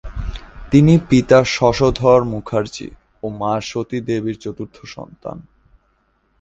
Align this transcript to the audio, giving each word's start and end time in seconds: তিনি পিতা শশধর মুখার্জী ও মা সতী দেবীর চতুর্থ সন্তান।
তিনি 0.71 0.93
পিতা 1.09 1.39
শশধর 1.55 2.19
মুখার্জী 2.23 2.87
ও 3.23 3.25
মা 3.39 3.53
সতী 3.61 3.97
দেবীর 4.01 4.37
চতুর্থ 4.39 4.77
সন্তান। 4.85 5.37